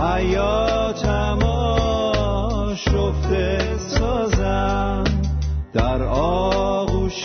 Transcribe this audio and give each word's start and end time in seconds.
حیاتم 0.00 1.38
شفته 2.76 3.58
سازم 3.78 5.04
در 5.72 6.02
آغوش 6.02 7.22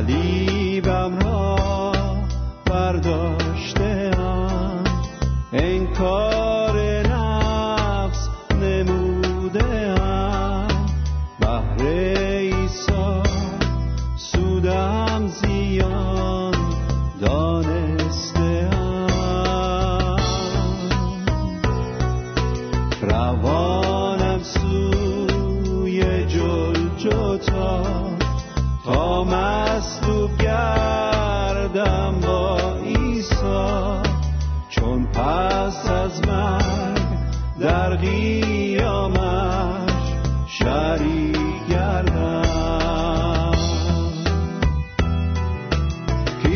گرم 0.00 1.18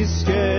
دوستان 0.07 0.56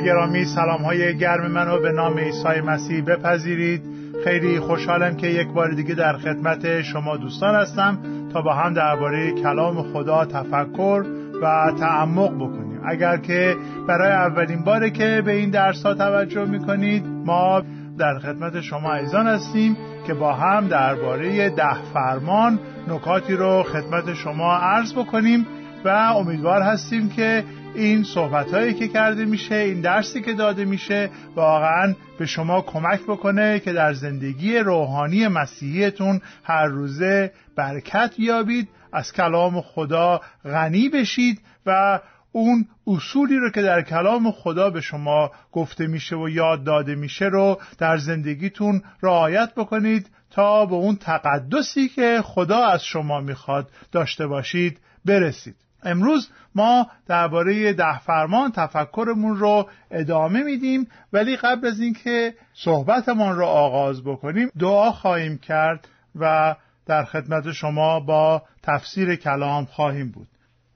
گرامی 0.00 0.44
سلام 0.44 0.82
های 0.82 1.16
گرم 1.18 1.52
منو 1.52 1.78
به 1.78 1.92
نام 1.92 2.18
عیسی 2.18 2.60
مسیح 2.66 3.04
بپذیرید. 3.04 3.82
خیلی 4.24 4.60
خوشحالم 4.60 5.16
که 5.16 5.26
یک 5.26 5.48
بار 5.48 5.74
دیگه 5.74 5.94
در 5.94 6.12
خدمت 6.16 6.82
شما 6.82 7.16
دوستان 7.16 7.54
هستم 7.54 7.98
تا 8.32 8.42
با 8.42 8.54
هم 8.54 8.74
درباره 8.74 9.32
کلام 9.32 9.82
خدا 9.82 10.24
تفکر 10.24 11.04
و 11.42 11.72
تعمق 11.80 12.34
بکنیم. 12.34 12.80
اگر 12.86 13.16
که 13.16 13.56
برای 13.88 14.12
اولین 14.12 14.64
باره 14.64 14.90
که 14.90 15.22
به 15.24 15.32
این 15.32 15.50
درس 15.50 15.82
ها 15.86 15.94
توجه 15.94 16.44
می‌کنید 16.44 17.06
ما 17.06 17.62
در 17.98 18.18
خدمت 18.18 18.60
شما 18.60 18.92
عزیزان 18.92 19.26
هستیم 19.26 19.76
که 20.06 20.14
با 20.14 20.32
هم 20.32 20.68
درباره 20.68 21.50
ده 21.50 21.82
فرمان 21.94 22.58
نکاتی 22.88 23.34
رو 23.34 23.62
خدمت 23.62 24.14
شما 24.14 24.56
عرض 24.56 24.94
بکنیم 24.94 25.46
و 25.84 25.88
امیدوار 25.88 26.62
هستیم 26.62 27.08
که 27.08 27.44
این 27.74 28.04
صحبت 28.04 28.54
هایی 28.54 28.74
که 28.74 28.88
کرده 28.88 29.24
میشه 29.24 29.54
این 29.54 29.80
درسی 29.80 30.20
که 30.20 30.32
داده 30.32 30.64
میشه 30.64 31.10
واقعا 31.36 31.94
به 32.18 32.26
شما 32.26 32.60
کمک 32.60 33.02
بکنه 33.02 33.60
که 33.60 33.72
در 33.72 33.92
زندگی 33.92 34.58
روحانی 34.58 35.28
مسیحیتون 35.28 36.20
هر 36.44 36.66
روزه 36.66 37.32
برکت 37.56 38.14
یابید 38.18 38.68
از 38.92 39.12
کلام 39.12 39.60
خدا 39.60 40.20
غنی 40.44 40.88
بشید 40.88 41.40
و 41.66 42.00
اون 42.32 42.68
اصولی 42.86 43.36
رو 43.36 43.50
که 43.50 43.62
در 43.62 43.82
کلام 43.82 44.30
خدا 44.30 44.70
به 44.70 44.80
شما 44.80 45.30
گفته 45.52 45.86
میشه 45.86 46.16
و 46.16 46.28
یاد 46.28 46.64
داده 46.64 46.94
میشه 46.94 47.24
رو 47.24 47.60
در 47.78 47.98
زندگیتون 47.98 48.82
رعایت 49.02 49.54
بکنید 49.54 50.10
تا 50.30 50.66
به 50.66 50.74
اون 50.74 50.96
تقدسی 50.96 51.88
که 51.88 52.20
خدا 52.24 52.64
از 52.66 52.84
شما 52.84 53.20
می‌خواد 53.20 53.70
داشته 53.92 54.26
باشید 54.26 54.80
برسید. 55.04 55.56
امروز 55.82 56.28
ما 56.54 56.86
درباره 57.06 57.72
ده 57.72 57.98
فرمان 57.98 58.52
تفکرمون 58.52 59.36
رو 59.36 59.68
ادامه 59.90 60.42
میدیم 60.42 60.88
ولی 61.12 61.36
قبل 61.36 61.66
از 61.66 61.80
اینکه 61.80 62.34
صحبتمان 62.54 63.36
رو 63.36 63.44
آغاز 63.44 64.04
بکنیم 64.04 64.50
دعا 64.58 64.90
خواهیم 64.92 65.38
کرد 65.38 65.88
و 66.20 66.56
در 66.86 67.04
خدمت 67.04 67.52
شما 67.52 68.00
با 68.00 68.42
تفسیر 68.62 69.16
کلام 69.16 69.64
خواهیم 69.64 70.10
بود. 70.10 70.28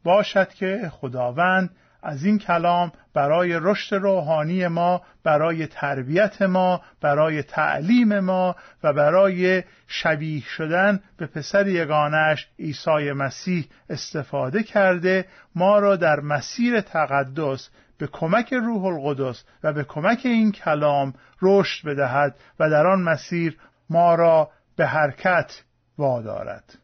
باشد 0.05 0.49
که 0.49 0.93
خداوند 1.01 1.71
از 2.05 2.25
این 2.25 2.39
کلام 2.39 2.93
برای 3.15 3.59
رشد 3.63 3.97
روحانی 3.97 4.67
ما 4.69 5.03
برای 5.23 5.67
تربیت 5.67 6.43
ما 6.43 6.81
برای 7.01 7.43
تعلیم 7.43 8.21
ما 8.21 8.57
و 8.83 8.93
برای 8.93 9.63
شبیه 9.87 10.43
شدن 10.43 11.01
به 11.17 11.27
پسر 11.27 11.67
یگانش 11.67 12.49
عیسی 12.59 13.13
مسیح 13.13 13.69
استفاده 13.91 14.63
کرده 14.63 15.25
ما 15.55 15.79
را 15.79 15.97
در 15.97 16.21
مسیر 16.21 16.81
تقدس 16.81 17.69
به 17.99 18.07
کمک 18.07 18.53
روح 18.53 18.85
القدس 18.85 19.45
و 19.63 19.73
به 19.73 19.85
کمک 19.85 20.21
این 20.25 20.53
کلام 20.53 21.15
رشد 21.43 21.89
بدهد 21.89 22.37
و 22.61 22.71
در 22.71 22.87
آن 22.87 23.03
مسیر 23.03 23.59
ما 23.91 24.15
را 24.15 24.51
به 24.77 24.87
حرکت 24.87 25.63
وادارد. 25.99 26.79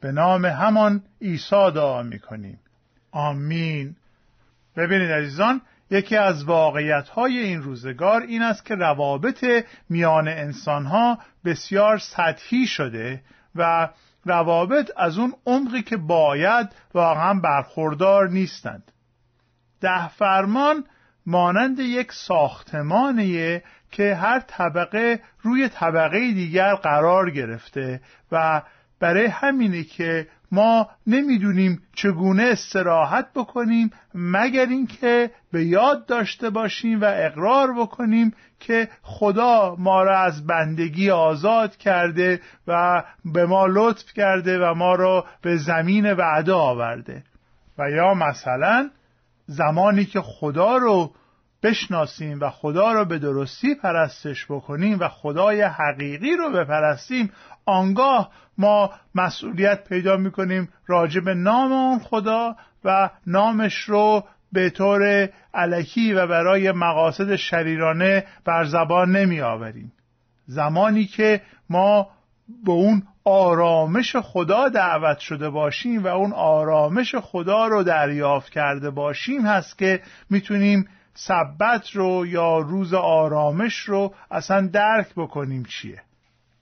به 0.00 0.12
نام 0.12 0.44
همان 0.44 1.02
عیسی 1.22 1.70
دعا 1.74 2.02
می 2.02 2.18
کنیم 2.18 2.60
آمین. 3.12 3.96
ببینید 4.76 5.10
عزیزان 5.10 5.60
یکی 5.90 6.16
از 6.16 6.44
واقعیت 6.44 7.08
های 7.08 7.38
این 7.38 7.62
روزگار 7.62 8.22
این 8.22 8.42
است 8.42 8.64
که 8.64 8.74
روابط 8.74 9.44
میان 9.88 10.28
انسان 10.28 10.86
ها 10.86 11.18
بسیار 11.44 11.98
سطحی 11.98 12.66
شده 12.66 13.22
و 13.54 13.88
روابط 14.24 14.90
از 14.96 15.18
اون 15.18 15.34
عمقی 15.46 15.82
که 15.82 15.96
باید 15.96 16.68
واقعا 16.94 17.34
برخوردار 17.34 18.28
نیستند. 18.28 18.92
ده 19.80 20.08
فرمان 20.08 20.84
مانند 21.26 21.80
یک 21.80 22.12
ساختمانیه 22.12 23.62
که 23.90 24.14
هر 24.14 24.40
طبقه 24.40 25.20
روی 25.42 25.68
طبقه 25.68 26.32
دیگر 26.32 26.74
قرار 26.74 27.30
گرفته 27.30 28.00
و 28.32 28.62
برای 29.00 29.26
همینه 29.26 29.84
که 29.84 30.28
ما 30.52 30.88
نمی‌دونیم 31.06 31.82
چگونه 31.94 32.42
استراحت 32.42 33.26
بکنیم 33.34 33.90
مگر 34.14 34.66
اینکه 34.66 35.30
به 35.52 35.64
یاد 35.64 36.06
داشته 36.06 36.50
باشیم 36.50 37.00
و 37.00 37.04
اقرار 37.04 37.72
بکنیم 37.72 38.34
که 38.60 38.88
خدا 39.02 39.76
ما 39.78 40.02
را 40.02 40.18
از 40.18 40.46
بندگی 40.46 41.10
آزاد 41.10 41.76
کرده 41.76 42.40
و 42.66 43.02
به 43.24 43.46
ما 43.46 43.66
لطف 43.66 44.12
کرده 44.12 44.58
و 44.58 44.74
ما 44.74 44.94
را 44.94 45.24
به 45.42 45.56
زمین 45.56 46.12
وعده 46.12 46.52
آورده. 46.52 47.22
و 47.78 47.90
یا 47.90 48.14
مثلا 48.14 48.90
زمانی 49.46 50.04
که 50.04 50.20
خدا 50.20 50.76
رو 50.76 51.12
بشناسیم 51.62 52.40
و 52.40 52.50
خدا 52.50 52.92
رو 52.92 53.04
به 53.04 53.18
درستی 53.18 53.74
پرستش 53.74 54.46
بکنیم 54.46 54.98
و 55.00 55.08
خدای 55.08 55.62
حقیقی 55.62 56.36
رو 56.36 56.50
بپرستیم 56.50 57.32
آنگاه 57.66 58.30
ما 58.58 58.90
مسئولیت 59.14 59.84
پیدا 59.84 60.16
می‌کنیم 60.16 60.68
راجع 60.86 61.20
به 61.20 61.34
نام 61.34 61.72
اون 61.72 61.98
خدا 61.98 62.56
و 62.84 63.10
نامش 63.26 63.74
رو 63.74 64.24
به 64.52 64.70
طور 64.70 65.28
علکی 65.54 66.12
و 66.12 66.26
برای 66.26 66.72
مقاصد 66.72 67.36
شریرانه 67.36 68.24
بر 68.44 68.64
زبان 68.64 69.16
نمی 69.16 69.40
آوریم 69.40 69.92
زمانی 70.46 71.04
که 71.04 71.40
ما 71.70 72.08
به 72.64 72.72
اون 72.72 73.02
آرامش 73.24 74.16
خدا 74.16 74.68
دعوت 74.68 75.18
شده 75.18 75.50
باشیم 75.50 76.04
و 76.04 76.06
اون 76.06 76.32
آرامش 76.32 77.14
خدا 77.14 77.66
رو 77.66 77.82
دریافت 77.82 78.52
کرده 78.52 78.90
باشیم 78.90 79.46
هست 79.46 79.78
که 79.78 80.02
می‌تونیم 80.30 80.88
سبت 81.14 81.90
رو 81.90 82.26
یا 82.26 82.58
روز 82.58 82.94
آرامش 82.94 83.76
رو 83.76 84.14
اصلا 84.30 84.66
درک 84.66 85.14
بکنیم 85.16 85.64
چیه. 85.64 86.02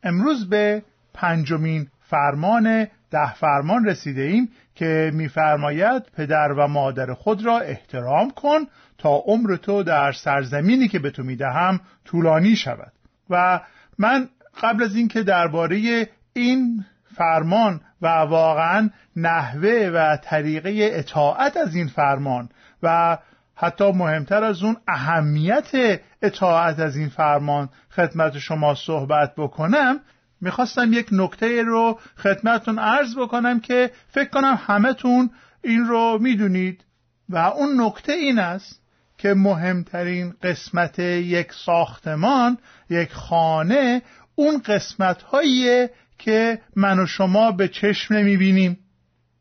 امروز 0.03 0.49
به 0.49 0.83
پنجمین 1.14 1.88
فرمان 2.00 2.87
ده 3.11 3.34
فرمان 3.34 3.87
رسیده 3.87 4.22
ایم 4.22 4.49
که 4.75 5.11
میفرماید 5.14 6.02
پدر 6.16 6.52
و 6.52 6.69
مادر 6.69 7.14
خود 7.14 7.46
را 7.46 7.58
احترام 7.58 8.31
کن 8.31 8.61
تا 8.99 9.22
عمر 9.26 9.56
تو 9.56 9.82
در 9.82 10.12
سرزمینی 10.12 10.88
که 10.88 10.99
به 10.99 11.11
تو 11.11 11.22
می‌دهم 11.22 11.81
طولانی 12.05 12.56
شود. 12.56 12.93
و 13.31 13.61
من 13.99 14.28
قبل 14.62 14.82
از 14.82 14.96
اینکه 14.96 15.22
درباره 15.22 16.08
این 16.32 16.84
فرمان 17.16 17.81
و 18.02 18.06
واقعا 18.06 18.90
نحوه 19.16 19.90
و 19.94 20.16
طریقه 20.16 20.90
اطاعت 20.93 21.56
از 21.56 21.75
این 21.75 21.88
فرمان 21.88 22.49
و 22.82 23.19
حتی 23.56 23.93
مهمتر 23.93 24.44
از 24.44 24.62
اون 24.62 24.76
اهمیت 24.88 26.00
اطاعت 26.22 26.81
از 26.81 26.96
این 26.96 27.08
فرمان 27.08 27.69
خدمت 27.90 28.38
شما 28.38 28.75
صحبت 28.75 29.34
بکنم 29.37 30.00
می‌خواستم 30.44 30.93
یک 30.93 31.08
نکته 31.12 31.62
رو 31.62 31.99
خدمتون 32.17 32.79
عرض 32.79 33.17
بکنم 33.17 33.61
که 33.61 33.91
فکر 34.08 34.29
کنم 34.29 34.58
همهتون 34.67 35.31
این 35.62 35.85
رو 35.85 36.19
می‌دونید 36.20 36.85
و 37.29 37.37
اون 37.37 37.81
نکته 37.81 38.12
این 38.12 38.38
است 38.38 38.81
که 39.19 39.35
مهمترین 39.35 40.35
قسمت 40.43 40.99
یک 40.99 41.52
ساختمان 41.52 42.58
یک 42.91 43.12
خانه 43.12 44.02
اون 44.35 44.58
قسمت 44.58 45.23
هاییه 45.23 45.91
که 46.19 46.61
من 46.76 47.00
و 47.00 47.06
شما 47.06 47.52
به 47.52 47.69
چشم 47.69 48.14
نمی‌بینیم. 48.14 48.79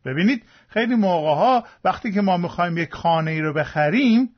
ببینید 0.05 0.43
خیلی 0.67 0.95
موقع 0.95 1.35
ها 1.35 1.63
وقتی 1.83 2.11
که 2.11 2.21
ما 2.21 2.37
می‌خوایم 2.37 2.77
یک 2.77 2.93
خانه 2.93 3.31
ای 3.31 3.41
رو 3.41 3.53
بخریم 3.53 4.29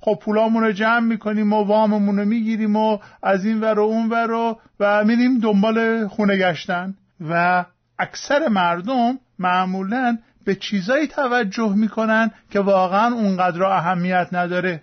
خب 0.00 0.18
پولامون 0.22 0.62
رو 0.62 0.72
جمع 0.72 1.06
می‌کنیم 1.06 1.52
و 1.52 1.64
واممون 1.64 2.18
رو 2.18 2.24
می‌گیریم 2.24 2.76
و 2.76 2.98
از 3.22 3.44
این 3.44 3.60
ور 3.60 3.78
و 3.78 3.82
اون 3.82 4.08
ور 4.08 4.30
و, 4.30 4.60
و 4.80 5.04
میریم 5.04 5.38
دنبال 5.38 6.08
خونه 6.08 6.36
گشتن. 6.36 6.94
و 7.28 7.64
اکثر 7.98 8.48
مردم 8.48 9.18
معمولا 9.38 10.18
به 10.44 10.54
چیزایی 10.54 11.06
توجه 11.06 11.74
می‌کنن 11.76 12.30
که 12.50 12.60
واقعا 12.60 13.14
اونقدر 13.14 13.62
اهمیت 13.62 14.28
نداره. 14.32 14.82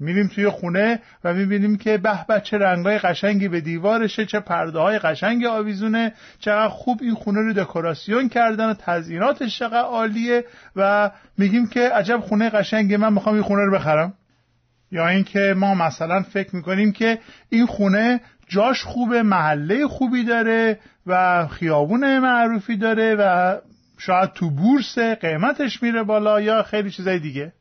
میریم 0.00 0.28
توی 0.34 0.48
خونه 0.48 1.00
و 1.24 1.34
می‌بینیم 1.34 1.76
که 1.76 1.98
به 1.98 2.24
به 2.28 2.40
چه 2.40 2.58
رنگای 2.58 2.98
قشنگی 2.98 3.48
به 3.48 3.60
دیوارشه 3.60 4.26
چه 4.26 4.40
پرده 4.40 4.78
های 4.78 4.98
قشنگ 4.98 5.44
آویزونه 5.44 6.12
چقدر 6.38 6.68
خوب 6.68 6.98
این 7.02 7.14
خونه 7.14 7.40
رو 7.40 7.52
دکوراسیون 7.52 8.28
کردن 8.28 8.70
و 8.70 8.74
تزییناتش 8.74 9.58
چقدر 9.58 9.78
عالیه 9.78 10.44
و 10.76 11.10
میگیم 11.38 11.66
که 11.66 11.80
عجب 11.80 12.20
خونه 12.20 12.50
قشنگی 12.50 12.96
من 12.96 13.12
می‌خوام 13.12 13.34
این 13.34 13.44
خونه 13.44 13.62
رو 13.62 13.72
بخرم. 13.72 14.14
یا 14.92 15.08
اینکه 15.08 15.54
ما 15.56 15.74
مثلا 15.74 16.22
فکر 16.22 16.56
می‌کنیم 16.56 16.92
که 16.92 17.18
این 17.48 17.66
خونه 17.66 18.20
جاش 18.48 18.82
خوبه 18.82 19.22
محله 19.22 19.86
خوبی 19.86 20.24
داره 20.24 20.78
و 21.06 21.46
خیابون 21.46 22.18
معروفی 22.18 22.76
داره 22.76 23.14
و 23.18 23.56
شاید 23.98 24.32
تو 24.32 24.50
بورس 24.50 24.98
قیمتش 24.98 25.82
میره 25.82 26.02
بالا 26.02 26.40
یا 26.40 26.62
خیلی 26.62 26.90
چیزای 26.90 27.18
دیگه. 27.18 27.52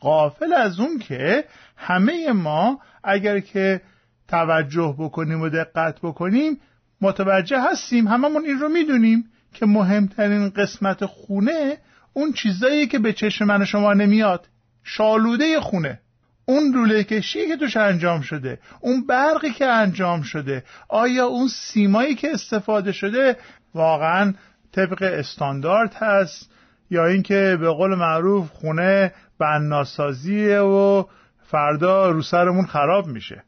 قافل 0.00 0.52
از 0.52 0.80
اون 0.80 0.98
که 0.98 1.44
همه 1.76 2.32
ما 2.32 2.80
اگر 3.04 3.40
که 3.40 3.80
توجه 4.28 4.94
بکنیم 4.98 5.40
و 5.40 5.48
دقت 5.48 6.00
بکنیم 6.00 6.60
متوجه 7.00 7.70
هستیم 7.70 8.08
هممون 8.08 8.44
این 8.44 8.58
رو 8.58 8.68
می‌دونیم 8.68 9.24
که 9.54 9.66
مهمترین 9.66 10.48
قسمت 10.48 11.06
خونه 11.06 11.76
اون 12.12 12.32
چیزایی 12.32 12.86
که 12.86 12.98
به 12.98 13.12
چشم 13.12 13.44
من 13.44 13.64
شما 13.64 13.92
نمیاد 13.92 14.48
شالوده 14.82 15.60
خونه. 15.60 16.00
اون 16.44 16.72
لوله 16.74 17.04
کشی 17.04 17.48
که 17.48 17.56
توش 17.56 17.76
انجام 17.76 18.20
شده 18.20 18.58
اون 18.80 19.06
برقی 19.06 19.50
که 19.50 19.66
انجام 19.66 20.22
شده 20.22 20.64
آیا 20.88 21.26
اون 21.26 21.48
سیمایی 21.48 22.14
که 22.14 22.32
استفاده 22.32 22.92
شده 22.92 23.36
واقعا 23.74 24.34
طبق 24.72 25.02
استاندارد 25.02 25.94
هست 25.94 26.50
یا 26.90 27.06
اینکه 27.06 27.56
به 27.60 27.68
قول 27.68 27.94
معروف 27.94 28.50
خونه 28.50 29.12
بناسازیه 29.38 30.60
و 30.60 31.04
فردا 31.42 32.10
رو 32.10 32.22
سرمون 32.22 32.66
خراب 32.66 33.06
میشه؟ 33.06 33.42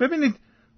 ببینید 0.00 0.36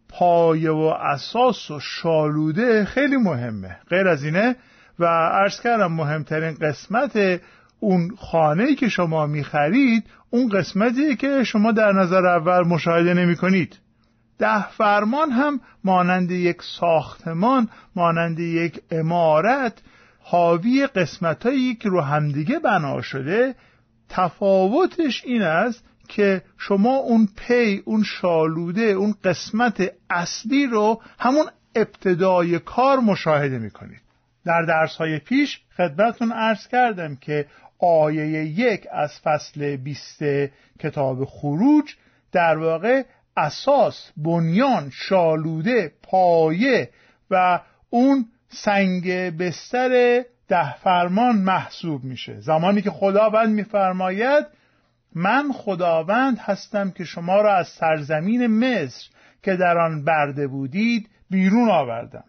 پایه 0.08 0.71
و 0.71 0.94
اساس 1.00 1.71
و 1.71 1.80
شالوده 1.80 2.85
خیلی 2.85 3.16
مهمه. 3.16 3.76
غیر 3.88 4.09
از 4.09 4.25
اینه 4.25 4.56
و 4.99 5.04
عرض 5.06 5.61
کردم 5.61 5.92
مهمترین 5.92 6.54
قسمت 6.54 7.40
اون 7.80 8.16
خانه 8.16 8.75
که 8.75 8.88
شما 8.88 9.26
می‌خرید 9.26 10.04
اون 10.30 10.49
قسمتی 10.49 11.16
که 11.16 11.45
شما 11.45 11.73
در 11.73 11.92
نظر 11.92 12.26
اول 12.26 12.68
مشاهده 12.68 13.14
نمی 13.14 13.37
کنید. 13.37 13.78
ده 14.38 14.68
فرمان 14.68 15.30
هم 15.30 15.61
مانند 15.85 16.30
یک 16.30 16.56
ساختمان 16.62 17.68
مانند 17.97 18.38
یک 18.38 18.80
امارت 18.90 19.83
حاوی 20.21 20.87
قسمتایی 20.87 21.75
که 21.75 21.88
رو 21.88 22.00
همدیگه 22.00 22.59
بنا 22.59 23.02
شده. 23.02 23.54
تفاوتش 24.09 25.25
این 25.25 25.42
است 25.42 25.85
که 26.09 26.42
شما 26.59 26.97
اون 26.97 27.28
پی 27.37 27.83
اون 27.85 28.02
شالوده 28.02 28.83
اون 28.83 29.14
قسمت 29.25 29.92
اصلی 30.11 30.66
رو 30.66 31.02
همون 31.18 31.47
ابتدای 31.75 32.59
کار 32.59 32.99
مشاهده 32.99 33.59
می‌کنید 33.59 34.00
در 34.45 34.62
درس 34.62 34.97
های 34.97 35.18
پیش 35.18 35.61
خدمتون 35.76 36.33
عرض 36.33 36.68
کردم 36.68 37.16
که 37.16 37.47
آیه 37.78 38.45
یک 38.45 38.87
از 38.92 39.21
فصل 39.21 39.76
بیست 39.76 40.23
کتاب 40.80 41.25
خروج 41.25 41.95
در 42.33 42.59
واقع 42.59 43.02
اساس 43.37 44.12
بنیان 44.16 44.90
شالوده 44.92 45.92
پایه 46.02 46.90
و 47.30 47.61
اون 47.90 48.26
سنگ 48.49 49.11
بستر 49.12 50.23
ده 50.49 50.76
فرمان 50.76 51.37
محسوب 51.37 52.04
میشه. 52.04 52.40
زمانی 52.40 52.83
که 52.83 52.90
خداوند 52.90 53.54
میفرماید 53.54 54.47
من 55.14 55.52
خداوند 55.52 56.38
هستم 56.38 56.90
که 56.90 57.04
شما 57.04 57.40
را 57.40 57.56
از 57.56 57.68
سرزمین 57.68 58.47
مصر 58.47 59.11
که 59.42 59.56
در 59.56 59.78
آن 59.78 60.04
برده 60.04 60.47
بودید 60.47 61.09
بیرون 61.30 61.71
آوردم. 61.71 62.25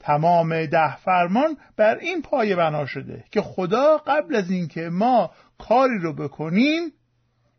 تمام 0.00 0.66
ده 0.66 0.96
فرمان 0.96 1.56
بر 1.76 1.98
این 1.98 2.22
پایه 2.22 2.56
بنا 2.56 2.86
شده 2.86 3.24
که 3.30 3.42
خدا 3.42 3.96
قبل 4.06 4.36
از 4.36 4.50
اینکه 4.50 4.80
ما 4.80 5.30
کاری 5.58 5.98
رو 5.98 6.12
بکنیم 6.12 6.92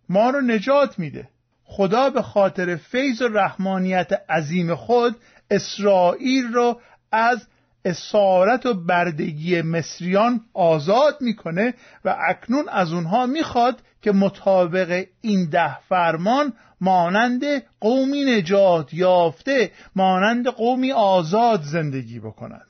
ما 0.10 0.30
رو 0.30 0.42
نجات 0.42 1.00
میده. 1.00 1.30
خدا 1.64 2.10
به 2.10 2.22
خاطر 2.22 2.76
فیض 2.76 3.22
و 3.22 3.28
رحمانیت 3.28 4.12
عظیم 4.30 4.76
خود 4.76 5.16
اسرائیل 5.52 6.54
رو 6.54 6.82
از 7.12 7.48
اسارت 7.86 8.66
و 8.66 8.74
بردگی 8.74 9.62
مصریان 9.62 10.42
آزاد 10.54 11.18
می‌کنه 11.22 11.74
و 12.06 12.16
اکنون 12.28 12.70
از 12.70 12.94
اونها 12.94 13.26
می‌خواد 13.26 13.82
که 14.02 14.12
مطابق 14.12 15.06
این 15.22 15.50
ده 15.50 15.80
فرمان 15.80 16.54
مانند 16.82 17.44
قومی 17.80 18.26
نجات 18.26 18.94
یافته 18.94 19.72
مانند 19.96 20.48
قومی 20.48 20.92
آزاد 20.92 21.62
زندگی 21.62 22.20
بکنند. 22.20 22.68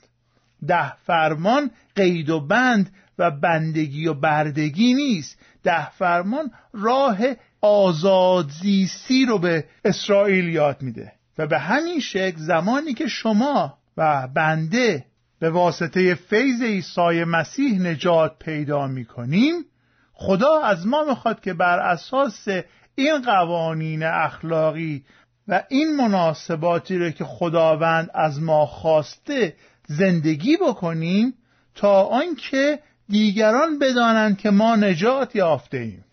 ده 0.66 0.96
فرمان 0.96 1.70
قید 1.96 2.30
و 2.30 2.40
بند 2.40 2.90
و 3.18 3.30
بندگی 3.30 4.06
و 4.06 4.14
بردگی 4.14 4.94
نیست. 4.94 5.38
ده 5.62 5.90
فرمان 5.90 6.50
راه 6.72 7.18
آزادزیستی 7.60 9.26
رو 9.26 9.38
به 9.38 9.64
اسرائیل 9.84 10.48
یاد 10.48 10.82
میده 10.82 11.12
و 11.38 11.46
به 11.46 11.58
همین 11.58 12.00
شکل 12.00 12.36
زمانی 12.36 12.94
که 12.94 13.08
شما 13.08 13.78
بنده 14.34 15.04
به 15.38 15.50
واسطه 15.50 16.14
فیض 16.14 16.62
عیسی 16.62 17.24
مسیح 17.24 17.80
نجات 17.80 18.38
پیدا 18.38 18.86
می‌کنیم. 18.86 19.54
خدا 20.12 20.60
از 20.60 20.86
ما 20.86 21.04
می‌خواد 21.04 21.40
که 21.40 21.54
بر 21.54 21.78
اساس 21.78 22.48
این 22.94 23.22
قوانین 23.22 24.02
اخلاقی 24.02 25.04
و 25.48 25.62
این 25.68 25.96
مناسباتی 25.96 26.98
رو 26.98 27.10
که 27.10 27.24
خداوند 27.24 28.10
از 28.14 28.42
ما 28.42 28.66
خواسته 28.66 29.54
زندگی 29.86 30.56
بکنیم 30.56 31.34
تا 31.74 32.02
آنکه 32.02 32.78
دیگران 33.08 33.78
بدانند 33.78 34.38
که 34.38 34.50
ما 34.50 34.76
نجات 34.76 35.36
یافته 35.36 35.78
ایم 35.78 36.04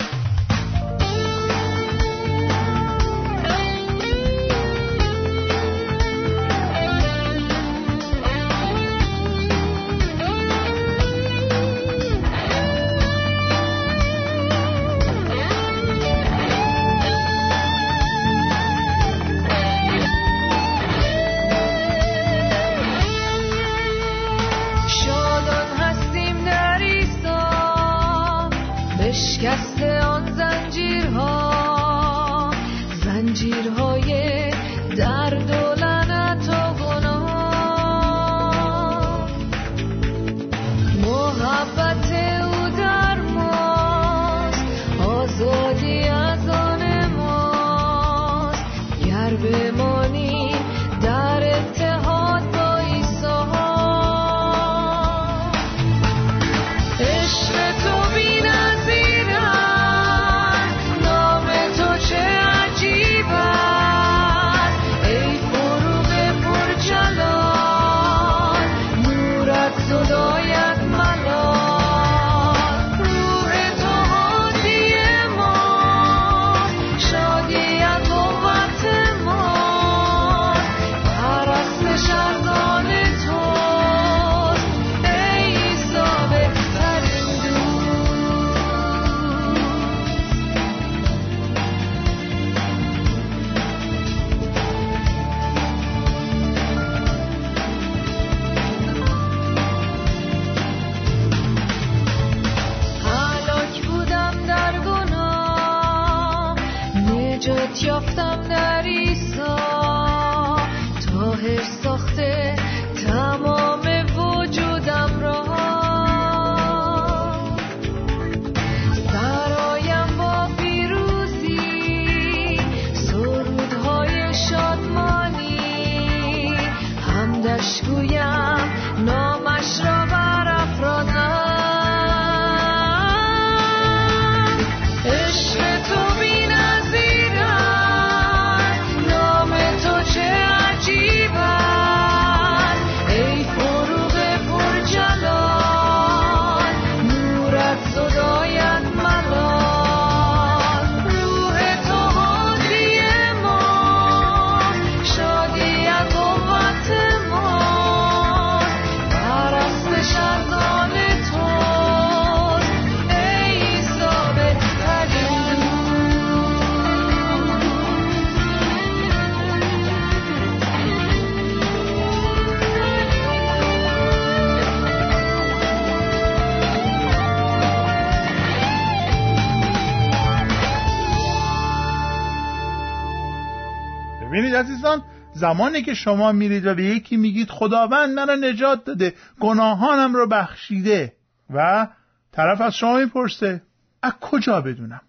عزیزان 184.59 185.03
زمانی 185.33 185.81
که 185.81 185.93
شما 185.93 186.31
میرید 186.31 186.65
و 186.65 186.75
به 186.75 186.83
یکی 186.83 187.17
میگید 187.17 187.49
خداوند 187.49 188.19
مرا 188.19 188.35
نجات 188.35 188.85
داده 188.85 189.13
گناهانم 189.39 190.13
رو 190.15 190.27
بخشیده 190.27 191.13
و 191.49 191.87
طرف 192.31 192.61
از 192.61 192.75
شما 192.75 192.97
می‌پرسه 192.97 193.61
از 194.03 194.13
کجا 194.21 194.61
بدونم؟ 194.61 195.01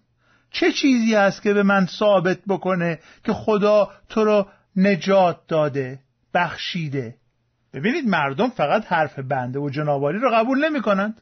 چه 0.51 0.71
چیزی 0.71 1.15
است 1.15 1.41
که 1.41 1.53
به 1.53 1.63
من 1.63 1.85
ثابت 1.85 2.39
بکنه 2.47 2.99
که 3.23 3.33
خدا 3.33 3.89
تو 4.09 4.23
رو 4.23 4.47
نجات 4.75 5.37
داده 5.47 5.99
بخشیده؟ 6.33 7.15
ببینید 7.73 8.07
مردم 8.07 8.49
فقط 8.49 8.85
حرف 8.85 9.19
بنده 9.19 9.59
و 9.59 9.69
جنابالی 9.69 10.19
رو 10.19 10.29
قبول 10.29 10.69
نمی 10.69 10.81
کنند 10.81 11.21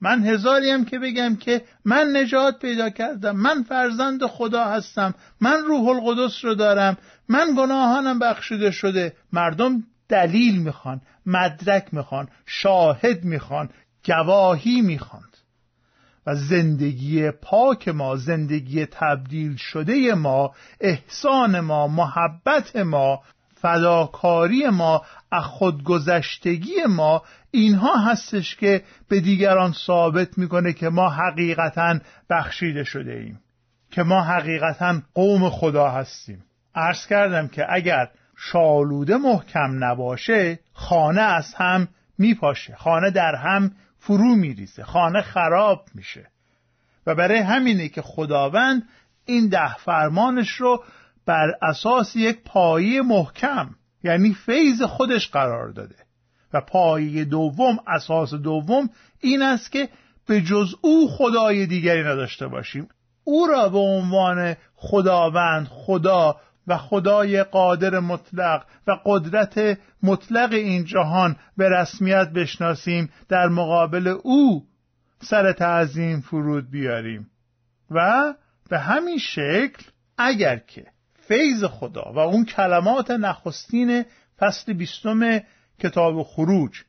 من 0.00 0.22
هزاریم 0.22 0.84
که 0.84 0.98
بگم 0.98 1.36
که 1.36 1.62
من 1.84 2.16
نجات 2.16 2.58
پیدا 2.58 2.90
کردم 2.90 3.36
من 3.36 3.62
فرزند 3.62 4.26
خدا 4.26 4.64
هستم 4.64 5.14
من 5.40 5.64
روح 5.64 5.88
القدس 5.88 6.44
رو 6.44 6.54
دارم 6.54 6.96
من 7.28 7.54
گناهانم 7.58 8.18
بخشیده 8.18 8.70
شده. 8.70 9.12
مردم 9.32 9.82
دلیل 10.08 10.62
می‌خوان 10.62 11.00
مدرک 11.26 11.94
می‌خوان 11.94 12.28
شاهد 12.46 13.24
می‌خوان 13.24 13.70
گواهی 14.04 14.80
می‌خواند 14.80 15.36
و 16.26 16.34
زندگی 16.34 17.30
پاک 17.30 17.88
ما 17.88 18.16
زندگی 18.16 18.86
تبدیل 18.86 19.56
شده 19.56 20.14
ما 20.14 20.54
احسان 20.80 21.60
ما 21.60 21.88
محبت 21.88 22.76
ما 22.76 23.22
فداکاری 23.54 24.68
ما 24.68 25.02
از 25.32 25.44
خودگذشتگی 25.44 26.84
ما 26.88 27.22
اینها 27.50 27.96
هستش 27.96 28.56
که 28.56 28.84
به 29.08 29.20
دیگران 29.20 29.72
ثابت 29.72 30.38
می‌کنه 30.38 30.72
که 30.72 30.88
ما 30.88 31.10
حقیقتا 31.10 31.98
بخشیده 32.30 32.84
شده 32.84 33.12
ایم 33.12 33.40
که 33.90 34.02
ما 34.02 34.22
حقیقتا 34.22 35.02
قوم 35.14 35.50
خدا 35.50 35.90
هستیم. 35.90 36.44
عرض 36.78 37.06
کردم 37.06 37.48
که 37.48 37.66
اگر 37.68 38.10
شالوده 38.36 39.16
محکم 39.16 39.84
نباشه 39.84 40.58
خانه 40.72 41.20
از 41.20 41.54
هم 41.54 41.88
میپاشه 42.18 42.76
خانه 42.76 43.10
در 43.10 43.34
هم 43.34 43.72
فرو 43.98 44.34
میریزه 44.34 44.84
خانه 44.84 45.22
خراب 45.22 45.84
میشه. 45.94 46.26
و 47.06 47.14
برای 47.14 47.38
همینه 47.38 47.88
که 47.88 48.02
خداوند 48.02 48.88
این 49.24 49.48
ده 49.48 49.74
فرمانش 49.74 50.50
رو 50.50 50.84
بر 51.26 51.52
اساس 51.62 52.16
یک 52.16 52.42
پایه 52.44 53.02
محکم 53.02 53.70
یعنی 54.04 54.34
فیض 54.34 54.82
خودش 54.82 55.30
قرار 55.30 55.68
داده. 55.68 55.96
و 56.52 56.60
پایه 56.60 57.24
دوم 57.24 57.78
اساس 57.86 58.34
دوم 58.34 58.90
این 59.20 59.42
است 59.42 59.72
که 59.72 59.88
به 60.26 60.40
جز 60.40 60.74
او 60.80 61.08
خدای 61.08 61.66
دیگری 61.66 62.02
نداشته 62.02 62.46
باشیم. 62.46 62.88
او 63.24 63.46
را 63.46 63.68
به 63.68 63.78
عنوان 63.78 64.56
خداوند 64.74 65.66
خدا 65.70 66.36
و 66.68 66.76
خدای 66.76 67.42
قادر 67.42 67.98
مطلق 67.98 68.64
و 68.86 68.92
قدرت 69.04 69.78
مطلق 70.02 70.52
این 70.52 70.84
جهان 70.84 71.36
به 71.56 71.68
رسمیت 71.68 72.28
بشناسیم 72.28 73.10
در 73.28 73.48
مقابل 73.48 74.16
او 74.22 74.64
سر 75.20 75.52
تعظیم 75.52 76.20
فرود 76.20 76.70
بیاریم. 76.70 77.30
و 77.90 78.34
به 78.70 78.78
همین 78.78 79.18
شکل 79.18 79.84
اگر 80.18 80.56
که 80.56 80.86
فیض 81.28 81.64
خدا 81.64 82.12
و 82.14 82.18
اون 82.18 82.44
کلمات 82.44 83.10
نخستین 83.10 84.04
فصل 84.38 84.72
بیستم 84.72 85.40
کتاب 85.78 86.22
خروج 86.22 86.82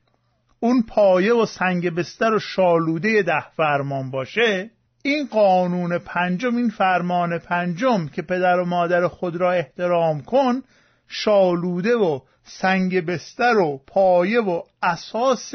اون 0.59 0.83
پایه 0.83 1.33
و 1.33 1.45
سنگ 1.45 1.89
بستر 1.89 2.33
و 2.33 2.39
شالوده 2.39 3.23
ده 3.23 3.49
فرمان 3.49 4.11
باشه 4.11 4.71
این 5.03 5.27
قانون 5.31 5.97
پنجم 5.97 6.55
این 6.55 6.69
فرمان 6.69 7.37
پنجم 7.37 8.07
که 8.07 8.21
پدر 8.21 8.59
و 8.59 8.65
مادر 8.65 9.07
خود 9.07 9.35
را 9.35 9.51
احترام 9.51 10.21
کن 10.21 10.61
شالوده 11.07 11.95
و 11.95 12.19
سنگ 12.43 13.05
بستر 13.05 13.57
و 13.57 13.81
پایه 13.87 14.41
و 14.41 14.61
اساس 14.83 15.53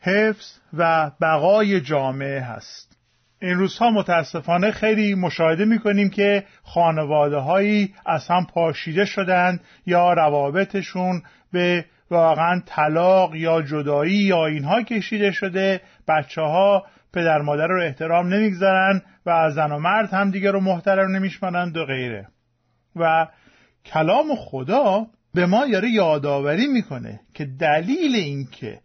حفظ 0.00 0.58
و 0.72 1.10
بقای 1.20 1.80
جامعه 1.80 2.40
هست. 2.40 2.98
این 3.42 3.54
روزها 3.54 3.90
متاسفانه 3.90 4.70
خیلی 4.70 5.14
مشاهده 5.14 5.64
می‌کنیم 5.64 6.10
که 6.10 6.44
خانواده 6.62 7.36
هایی 7.36 7.94
از 8.06 8.28
هم 8.28 8.46
پاشیده 8.46 9.04
شدند 9.04 9.60
یا 9.86 10.12
روابطشون 10.12 11.22
به 11.52 11.84
واقعا 12.10 12.62
طلاق 12.66 13.34
یا 13.34 13.62
جدایی 13.62 14.16
یا 14.16 14.46
اینها 14.46 14.82
کشیده 14.82 15.32
شده. 15.32 15.80
بچه 16.08 16.40
ها 16.40 16.86
پدر 17.14 17.42
مادر 17.42 17.66
رو 17.66 17.82
احترام 17.82 18.34
نمی‌گذارن 18.34 19.02
و 19.26 19.50
زن 19.50 19.72
و 19.72 19.78
مرد 19.78 20.12
هم 20.12 20.30
دیگه 20.30 20.50
رو 20.50 20.60
محترم 20.60 21.16
نمیشمانند 21.16 21.76
و 21.76 21.84
غیره. 21.84 22.28
و 22.96 23.26
کلام 23.84 24.26
خدا 24.36 25.06
به 25.34 25.46
ما 25.46 25.66
یاره 25.66 25.90
یادآوری 25.90 26.66
می‌کنه 26.66 27.20
که 27.34 27.44
دلیل 27.44 28.14
اینکه 28.14 28.80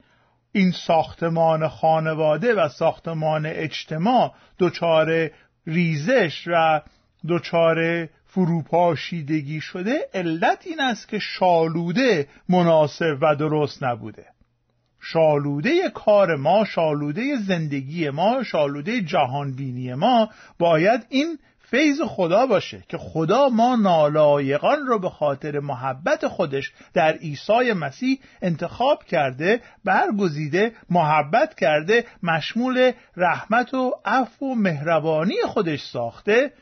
این 0.52 0.72
ساختمان 0.72 1.68
خانواده 1.68 2.54
و 2.54 2.70
ساختمان 2.70 3.46
اجتماع 3.46 4.34
دچار 4.60 5.30
ریزش 5.68 6.48
و 6.48 6.82
دچار 7.30 8.08
فروپاشیدگی 8.26 9.62
شده 9.62 10.00
علت 10.14 10.68
این 10.68 10.80
است 10.80 11.08
که 11.08 11.20
شالوده 11.20 12.28
مناسب 12.50 13.18
و 13.22 13.36
درست 13.36 13.84
نبوده. 13.84 14.26
شالوده 15.02 15.90
کار 15.90 16.36
ما 16.36 16.66
شالوده 16.66 17.36
زندگی 17.48 18.10
ما 18.10 18.44
شالوده 18.44 19.02
جهانبینی 19.02 19.94
ما 19.94 20.30
باید 20.60 21.06
این 21.10 21.40
فیض 21.70 22.02
خدا 22.02 22.46
باشه 22.46 22.84
که 22.88 22.98
خدا 22.98 23.50
ما 23.50 23.76
نالایقان 23.76 24.86
رو 24.88 25.00
به 25.00 25.10
خاطر 25.10 25.60
محبت 25.60 26.28
خودش 26.28 26.72
در 26.94 27.12
عیسی 27.14 27.74
مسیح 27.74 28.20
انتخاب 28.42 29.04
کرده 29.04 29.62
برگزیده 29.86 30.72
محبت 30.90 31.56
کرده 31.56 32.06
مشمول 32.24 32.92
رحمت 33.18 33.74
و 33.74 33.94
عفو 34.06 34.46
و 34.46 34.56
مهربانی 34.56 35.36
خودش 35.48 35.82
ساخته 35.82 36.54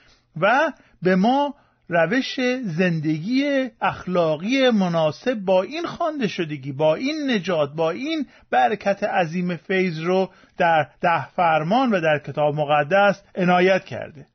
و 0.41 0.71
به 1.01 1.15
ما 1.15 1.55
روش 1.89 2.39
زندگی 2.63 3.69
اخلاقی 3.81 4.69
مناسب 4.69 5.33
با 5.33 5.63
این 5.63 5.85
خوانده 5.85 6.27
شدگی 6.27 6.71
با 6.71 6.95
این 6.95 7.31
نجات 7.31 7.73
با 7.73 7.91
این 7.91 8.25
برکت 8.49 9.03
عظیم 9.03 9.55
فیض 9.55 9.99
رو 9.99 10.29
در 10.57 10.87
ده 11.01 11.29
فرمان 11.29 11.91
و 11.91 12.01
در 12.01 12.19
کتاب 12.19 12.55
مقدس 12.55 13.21
عنایت 13.35 13.85
کرده. 13.85 14.25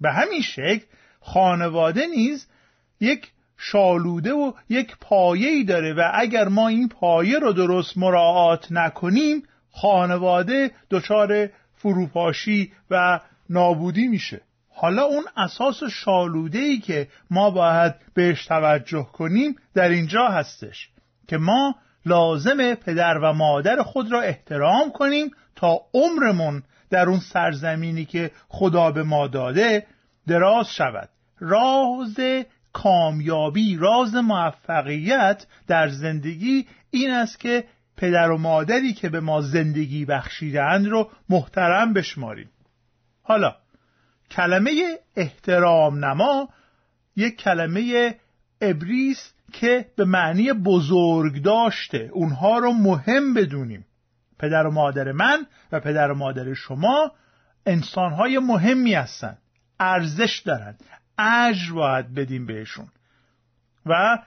به 0.00 0.12
همین 0.12 0.42
شکل 0.42 0.84
خانواده 1.20 2.06
نیز 2.06 2.46
یک 3.00 3.30
شالوده 3.56 4.32
و 4.32 4.52
یک 4.68 4.96
پایه‌ای 5.00 5.64
داره 5.64 5.92
و 5.94 6.10
اگر 6.14 6.48
ما 6.48 6.68
این 6.68 6.88
پایه 6.88 7.38
رو 7.38 7.52
درست 7.52 7.98
مراعات 7.98 8.66
نکنیم 8.70 9.42
خانواده 9.70 10.70
دچار 10.90 11.48
فروپاشی 11.74 12.72
و 12.90 13.20
نابودی 13.50 14.08
میشه. 14.08 14.40
حالا 14.82 15.02
اون 15.02 15.24
اساس 15.36 15.84
شالوده 15.84 16.58
ای 16.58 16.78
که 16.78 17.08
ما 17.30 17.50
باید 17.50 17.94
بهش 18.14 18.46
توجه 18.46 19.06
کنیم 19.12 19.56
در 19.74 19.88
اینجا 19.88 20.28
هستش 20.28 20.88
که 21.28 21.36
ما 21.36 21.74
لازم 22.06 22.74
پدر 22.74 23.18
و 23.18 23.32
مادر 23.32 23.82
خود 23.82 24.12
را 24.12 24.20
احترام 24.20 24.90
کنیم 24.90 25.30
تا 25.56 25.80
عمرمون 25.94 26.62
در 26.90 27.08
اون 27.08 27.20
سرزمینی 27.20 28.04
که 28.04 28.30
خدا 28.48 28.90
به 28.90 29.02
ما 29.02 29.26
داده 29.26 29.86
دراز 30.26 30.68
شود. 30.68 31.08
راز 31.40 32.44
کامیابی 32.72 33.76
راز 33.76 34.14
موفقیت 34.14 35.46
در 35.66 35.88
زندگی 35.88 36.66
این 36.90 37.10
است 37.10 37.40
که 37.40 37.64
پدر 37.96 38.30
و 38.30 38.38
مادری 38.38 38.92
که 38.92 39.08
به 39.08 39.20
ما 39.20 39.40
زندگی 39.40 40.04
بخشیدند 40.04 40.86
رو 40.86 41.10
محترم 41.28 41.92
بشماریم. 41.92 42.50
حالا 43.22 43.61
کلمه 44.36 44.98
احترام 45.16 46.04
نما 46.04 46.48
یک 47.16 47.36
کلمه 47.36 48.14
ابریس 48.60 49.32
که 49.52 49.86
به 49.96 50.04
معنی 50.04 50.52
بزرگ 50.52 51.42
داشته. 51.42 52.10
اونها 52.12 52.58
رو 52.58 52.72
مهم 52.72 53.34
بدونیم. 53.34 53.86
پدر 54.38 54.66
و 54.66 54.70
مادر 54.70 55.12
من 55.12 55.46
و 55.72 55.80
پدر 55.80 56.10
و 56.10 56.14
مادر 56.14 56.54
شما 56.54 57.12
انسانهای 57.66 58.38
مهمی 58.38 58.94
هستند 58.94 59.38
ارزش 59.80 60.42
دارند 60.44 60.80
اجر 61.18 61.72
باید 61.72 62.14
بدیم 62.14 62.46
بهشون. 62.46 62.88
و 63.86 64.18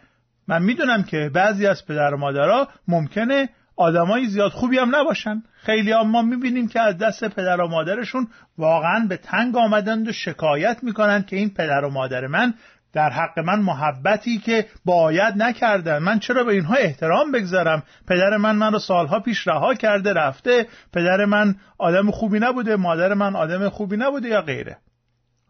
من 0.48 0.64
می‌دونم 0.64 1.04
که 1.04 1.30
بعضی 1.34 1.68
از 1.68 1.86
پدر 1.86 2.14
و 2.14 2.18
مادرها 2.18 2.68
ممکنه 2.88 3.50
آدمای 3.76 4.28
زیاد 4.28 4.52
خوبی 4.52 4.78
هم 4.78 4.96
نباشن. 4.96 5.44
خیلی 5.56 5.92
هم 5.92 6.10
ما 6.10 6.22
می‌بینیم 6.22 6.68
که 6.68 6.80
از 6.80 6.98
دست 6.98 7.24
پدر 7.24 7.62
و 7.62 7.68
مادرشون 7.68 8.28
واقعا 8.58 9.06
به 9.10 9.18
تنگ 9.18 9.58
آمدند 9.58 10.08
و 10.08 10.12
شکایت 10.12 10.78
می‌کنن 10.82 11.24
که 11.24 11.36
این 11.36 11.50
پدر 11.50 11.86
و 11.86 11.90
مادر 11.90 12.28
من 12.28 12.54
در 12.94 13.10
حق 13.10 13.40
من 13.40 13.60
محبتی 13.60 14.38
که 14.38 14.66
باید 14.86 15.34
نکردن. 15.38 15.98
من 15.98 16.20
چرا 16.20 16.44
به 16.44 16.54
اینها 16.54 16.76
احترام 16.76 17.32
بگذارم؟ 17.32 17.84
پدر 18.08 18.38
من 18.38 18.56
من 18.56 18.74
رو 18.74 18.80
سالها 18.80 19.20
پیش 19.20 19.48
رها 19.48 19.74
کرده 19.74 20.14
رفته. 20.14 20.68
پدر 20.94 21.26
من 21.26 21.56
آدم 21.78 22.12
خوبی 22.12 22.40
نبوده 22.40 22.76
مادر 22.76 23.14
من 23.14 23.36
آدم 23.36 23.70
خوبی 23.70 23.98
نبوده 23.98 24.28
یا 24.28 24.42
غیره. 24.42 24.78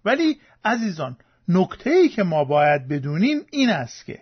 ولی 0.05 0.39
عزیزان 0.65 1.17
نکته 1.47 1.89
ای 1.89 2.09
که 2.09 2.23
ما 2.23 2.43
باید 2.43 2.87
بدونیم 2.87 3.37
این 3.51 3.69
است 3.69 4.05
که 4.05 4.19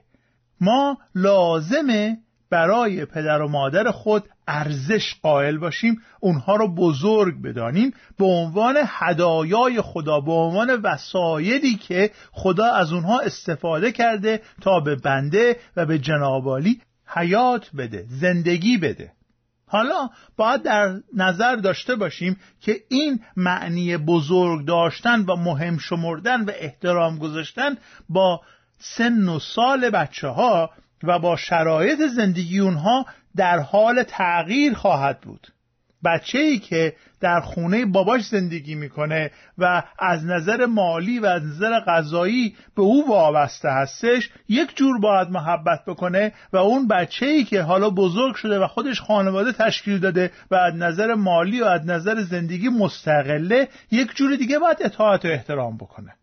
ما 0.61 0.97
لازمه 1.15 2.17
برای 2.53 3.05
پدر 3.05 3.41
و 3.41 3.47
مادر 3.47 3.91
خود 3.91 4.23
ارزش 4.47 5.15
قائل 5.21 5.57
باشیم 5.57 6.01
اونها 6.19 6.55
رو 6.55 6.75
بزرگ 6.75 7.41
بدانیم 7.41 7.93
به 8.17 8.25
عنوان 8.25 8.75
هدایای 8.85 9.81
خدا 9.81 10.19
به 10.19 10.31
عنوان 10.31 10.81
وسایلی 10.81 11.75
که 11.75 12.11
خدا 12.31 12.71
از 12.71 12.93
اونها 12.93 13.19
استفاده 13.19 13.91
کرده 13.91 14.41
تا 14.61 14.79
به 14.79 14.95
بنده 14.95 15.55
و 15.75 15.85
به 15.85 15.99
جنابالی 15.99 16.81
حیات 17.07 17.69
بده 17.77 18.05
زندگی 18.09 18.77
بده. 18.77 19.11
حالا 19.67 20.09
باید 20.37 20.63
در 20.63 20.95
نظر 21.13 21.55
داشته 21.55 21.95
باشیم 21.95 22.37
که 22.61 22.75
این 22.89 23.19
معنی 23.35 23.97
بزرگ 23.97 24.65
داشتن 24.65 25.21
و 25.21 25.35
مهم 25.35 25.77
شمردن 25.77 26.45
و 26.45 26.51
احترام 26.55 27.17
گذاشتن 27.17 27.77
با 28.09 28.41
سن 28.79 29.29
و 29.29 29.39
سال 29.39 29.89
بچه 29.89 30.27
ها 30.27 30.69
و 31.03 31.19
با 31.19 31.35
شرایط 31.35 31.99
زندگی 32.15 32.59
اونها 32.59 33.05
در 33.35 33.59
حال 33.59 34.03
تغییر 34.03 34.73
خواهد 34.73 35.21
بود. 35.21 35.47
بچه 36.05 36.39
ای 36.39 36.59
که 36.59 36.95
در 37.21 37.39
خونه 37.39 37.85
باباش 37.85 38.25
زندگی 38.25 38.75
می‌کنه 38.75 39.31
و 39.57 39.83
از 39.99 40.25
نظر 40.25 40.65
مالی 40.65 41.19
و 41.19 41.25
از 41.25 41.43
نظر 41.43 41.79
غذایی 41.79 42.55
به 42.75 42.81
او 42.81 43.09
وابسته 43.09 43.69
هستش 43.69 44.29
یک 44.49 44.75
جور 44.75 44.99
باید 44.99 45.29
محبت 45.29 45.85
بکنه 45.87 46.33
و 46.53 46.57
اون 46.57 46.87
بچه 46.87 47.25
ای 47.25 47.43
که 47.43 47.61
حالا 47.61 47.89
بزرگ 47.89 48.35
شده 48.35 48.59
و 48.59 48.67
خودش 48.67 49.01
خانواده 49.01 49.51
تشکیل 49.51 49.99
داده 49.99 50.31
و 50.51 50.55
از 50.55 50.75
نظر 50.75 51.13
مالی 51.13 51.61
و 51.61 51.65
از 51.65 51.85
نظر 51.85 52.21
زندگی 52.21 52.69
مستقله 52.69 53.67
یک 53.91 54.15
جور 54.15 54.35
دیگه 54.35 54.59
باید 54.59 54.77
اطاعت 54.81 55.25
و 55.25 55.27
احترام 55.27 55.77
بکنه. 55.77 56.15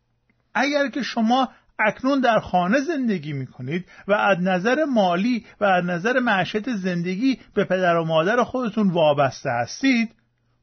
اگر 0.54 0.88
که 0.88 1.02
شما 1.02 1.48
اکنون 1.86 2.20
در 2.20 2.40
خانه 2.40 2.80
زندگی 2.80 3.32
می 3.32 3.46
کنید 3.46 3.86
و 4.08 4.12
از 4.12 4.38
نظر 4.40 4.84
مالی 4.84 5.46
و 5.60 5.64
از 5.64 5.84
نظر 5.84 6.18
معشت 6.18 6.70
زندگی 6.70 7.38
به 7.54 7.64
پدر 7.64 7.96
و 7.96 8.04
مادر 8.04 8.42
خودتون 8.42 8.90
وابسته 8.90 9.50
هستید 9.50 10.14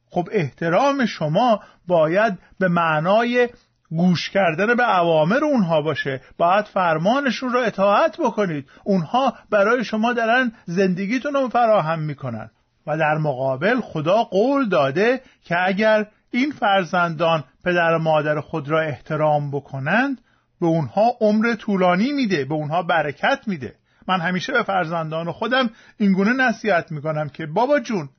خب 0.10 0.30
احترام 0.32 1.06
شما 1.06 1.60
باید 1.88 2.40
به 2.60 2.68
معنای 2.68 3.50
گوش 3.90 4.30
کردن 4.30 4.76
به 4.76 4.84
عوامر 4.84 5.44
اونها 5.44 5.82
باشه. 5.82 6.22
باید 6.38 6.66
فرمانشون 6.66 7.54
رو 7.54 7.60
اطاعت 7.60 8.18
بکنید. 8.20 8.70
اونها 8.84 9.34
برای 9.50 9.84
شما 9.84 10.14
دارن 10.14 10.52
زندگیتون 10.66 11.34
رو 11.34 11.50
فراهم 11.50 12.00
می‌کنن. 12.00 12.50
و 12.88 12.98
در 12.98 13.18
مقابل 13.18 13.82
خدا 13.82 14.24
قول 14.24 14.70
داده 14.70 15.22
که 15.44 15.56
اگر 15.66 16.08
این 16.32 16.52
فرزندان 16.52 17.44
پدر 17.66 17.94
و 17.94 18.00
مادر 18.00 18.40
خود 18.40 18.70
را 18.70 18.82
احترام 18.82 19.52
بکنند 19.52 20.22
به 20.62 20.68
اونها 20.68 21.18
عمر 21.22 21.56
طولانی 21.56 22.12
میده 22.12 22.46
به 22.46 22.54
اونها 22.54 22.84
برکت 22.84 23.40
میده. 23.48 23.76
من 24.08 24.20
همیشه 24.20 24.54
به 24.54 24.64
فرزندان 24.64 25.32
خودم 25.32 25.70
اینگونه 25.98 26.34
نصیحت 26.34 26.92
می‌کنم 26.92 27.30
که 27.30 27.46
بابا 27.46 27.80
جون 27.80 28.10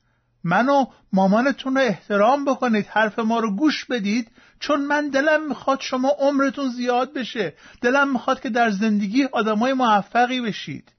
منو 0.45 0.85
مامانتون 1.13 1.75
رو 1.75 1.81
احترام 1.81 2.45
بکنید 2.45 2.87
حرف 2.87 3.19
ما 3.19 3.39
رو 3.39 3.57
گوش 3.57 3.85
بدید 3.85 4.31
چون 4.61 4.81
من 4.81 5.09
دلم 5.09 5.49
می‌خواد 5.49 5.81
شما 5.81 6.09
عمرتون 6.19 6.69
زیاد 6.69 7.15
بشه. 7.15 7.55
دلم 7.83 8.13
می‌خواد 8.13 8.41
که 8.41 8.51
در 8.51 8.71
زندگی 8.71 9.25
آدمای 9.25 9.73
موفقی 9.73 10.41
بشید. 10.41 10.93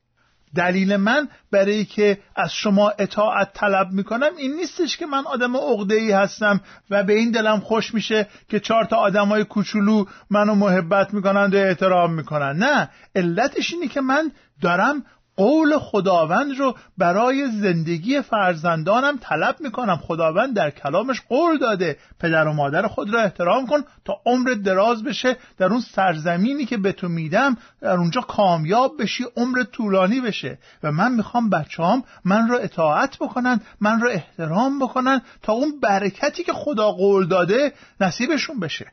دلیل 0.56 0.96
من 0.96 1.28
برای 1.52 1.86
که 1.86 2.20
از 2.36 2.54
شما 2.54 2.90
اطاعت 2.90 3.54
طلب 3.54 3.92
می‌کنم 3.92 4.30
این 4.38 4.56
نیستش 4.56 4.98
که 4.98 5.06
من 5.06 5.24
آدم 5.28 5.58
عقده 5.58 5.96
ای 5.96 6.12
هستم 6.12 6.62
و 6.90 7.04
به 7.04 7.14
این 7.14 7.32
دلم 7.32 7.60
خوش 7.60 7.94
میشه 7.94 8.28
که 8.50 8.60
چهار 8.60 8.86
تا 8.86 8.98
آدمای 8.98 9.44
کوچولو 9.44 10.06
منو 10.30 10.56
محبت 10.56 11.14
می‌کنند 11.14 11.56
و 11.56 11.58
احترام 11.58 12.14
می‌کنن 12.14 12.58
نه 12.58 12.90
علتش 13.16 13.74
اینه 13.74 13.88
که 13.88 14.02
من 14.02 14.32
دارم 14.62 15.04
قول 15.40 15.78
خداوند 15.78 16.60
رو 16.60 16.76
برای 16.98 17.48
زندگی 17.52 18.22
فرزندانم 18.22 19.18
طلب 19.22 19.56
می‌کنم. 19.60 19.96
خداوند 19.96 20.56
در 20.56 20.70
کلامش 20.70 21.22
قول 21.30 21.58
داده. 21.58 21.98
پدر 22.20 22.48
و 22.48 22.54
مادر 22.54 22.88
خود 22.88 23.14
را 23.14 23.22
احترام 23.22 23.68
کن 23.68 23.82
تا 24.06 24.14
عمر 24.26 24.50
دراز 24.50 25.04
بشه. 25.04 25.38
در 25.58 25.66
اون 25.66 25.82
سرزمینی 25.82 26.66
که 26.66 26.78
به 26.78 26.92
تو 26.92 27.08
میدم 27.08 27.58
در 27.82 27.98
اونجا 27.98 28.22
کامیاب 28.22 29.02
بشی 29.02 29.26
عمر 29.38 29.64
طولانی 29.64 30.22
بشه. 30.22 30.58
و 30.84 30.92
من 30.92 31.12
می‌خوام 31.12 31.50
بچه 31.50 31.84
من 32.26 32.48
رو 32.48 32.60
اطاعت 32.62 33.18
بکنن 33.18 33.62
من 33.82 34.02
رو 34.02 34.10
احترام 34.10 34.80
بکنن 34.80 35.22
تا 35.42 35.54
اون 35.54 35.80
برکتی 35.80 36.44
که 36.44 36.54
خدا 36.54 36.92
قول 36.92 37.28
داده 37.28 37.74
نصیبشون 38.02 38.60
بشه. 38.60 38.92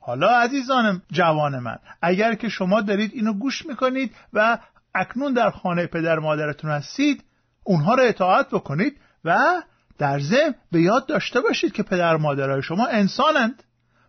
حالا 0.00 0.28
عزیزان 0.28 1.02
جوان 1.12 1.58
من 1.58 1.76
اگر 2.02 2.34
که 2.34 2.48
شما 2.48 2.80
دارید 2.80 3.10
اینو 3.14 3.32
گوش 3.32 3.66
می‌کنید 3.66 4.14
و 4.32 4.58
اکنون 4.96 5.32
در 5.32 5.50
خانه 5.50 5.86
پدر 5.86 6.18
مادرتون 6.18 6.70
هستید 6.70 7.24
اونها 7.64 7.94
رو 7.94 8.02
اطاعت 8.02 8.48
بکنید 8.48 8.96
و 9.24 9.62
در 9.98 10.20
ضمن 10.20 10.54
به 10.72 10.82
یاد 10.82 11.06
داشته 11.06 11.40
باشید 11.40 11.72
که 11.72 11.82
پدر 11.82 12.16
مادرای 12.16 12.62
شما 12.62 12.86
انسانند 12.86 13.62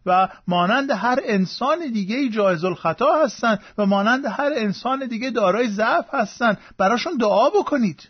و 0.06 0.28
مانند 0.48 0.92
هر 0.92 1.20
انسان 1.24 1.92
دیگه 1.94 2.30
جایز 2.30 2.64
الخطا 2.64 3.24
هستند 3.24 3.60
و 3.78 3.86
مانند 3.86 4.26
هر 4.26 4.52
انسان 4.56 5.08
دیگه 5.08 5.30
دارای 5.30 5.68
ضعف 5.68 6.14
هستند. 6.14 6.58
براشون 6.78 7.18
دعا 7.18 7.50
بکنید. 7.50 8.10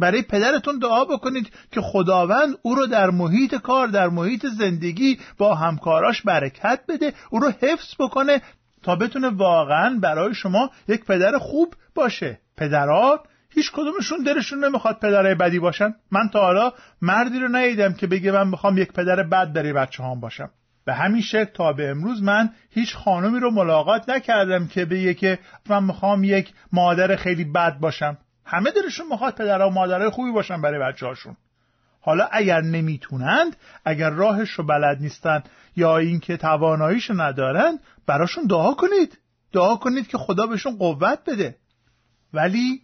برای 0.00 0.22
پدرتون 0.22 0.78
دعا 0.78 1.04
بکنید 1.04 1.52
که 1.72 1.80
خداوند 1.80 2.58
او 2.62 2.74
رو 2.74 2.86
در 2.86 3.10
محیط 3.10 3.54
کار 3.54 3.88
در 3.88 4.08
محیط 4.08 4.46
زندگی 4.46 5.18
با 5.38 5.54
همکاراش 5.54 6.22
برکت 6.22 6.80
بده 6.88 7.12
او 7.30 7.38
رو 7.38 7.50
حفظ 7.50 7.94
بکنه 7.98 8.42
تا 8.86 8.96
بتونه 8.96 9.28
واقعا 9.28 9.98
برای 10.02 10.34
شما 10.34 10.70
یک 10.88 11.04
پدر 11.04 11.38
خوب 11.38 11.74
باشه. 11.94 12.40
پدران 12.56 13.18
هیچ 13.50 13.72
کدومشون 13.72 14.22
دلشون 14.22 14.64
نمی‌خواد 14.64 14.98
پدرای 14.98 15.34
بدی 15.34 15.58
باشن. 15.58 15.94
من 16.10 16.28
تا 16.28 16.40
حالا 16.40 16.72
مردی 17.02 17.38
رو 17.38 17.48
ندیدم 17.48 17.92
که 17.92 18.06
بگه 18.06 18.32
من 18.32 18.48
می‌خوام 18.48 18.78
یک 18.78 18.92
پدر 18.92 19.22
بد 19.22 19.52
برای 19.52 19.72
بچه 19.72 20.04
هم 20.04 20.20
باشم. 20.20 20.50
به 20.84 20.94
همین 20.94 21.22
شکل 21.22 21.52
تا 21.54 21.72
به 21.72 21.90
امروز 21.90 22.22
من 22.22 22.50
هیچ 22.70 22.96
خانمی 22.96 23.40
رو 23.40 23.50
ملاقات 23.50 24.08
نکردم 24.08 24.66
که 24.66 24.84
بگه 24.84 25.14
که 25.14 25.38
من 25.68 25.84
می‌خوام 25.84 26.24
یک 26.24 26.52
مادر 26.72 27.16
خیلی 27.16 27.44
بد 27.44 27.78
باشم. 27.78 28.18
همه 28.44 28.70
دلشون 28.70 29.06
می‌خواد 29.10 29.34
پدر 29.34 29.62
و 29.62 29.70
مادرای 29.70 30.10
خوبی 30.10 30.32
باشن 30.32 30.62
برای 30.62 30.80
بچه 30.80 31.06
هاشون. 31.06 31.36
حالا 32.00 32.28
اگر 32.32 32.60
نمی‌تونند 32.60 33.56
اگر 33.84 34.10
راهش 34.10 34.50
رو 34.50 34.64
بلد 34.64 35.00
نیستن 35.00 35.42
یا 35.76 35.98
اینکه 35.98 36.36
تواناییشو 36.36 37.14
ندارن 37.20 37.78
براشون 38.06 38.46
دعا 38.46 38.74
کنید. 38.74 39.18
دعا 39.52 39.76
کنید 39.76 40.08
که 40.08 40.18
خدا 40.18 40.46
بهشون 40.46 40.76
قوت 40.76 41.18
بده. 41.26 41.56
ولی 42.32 42.80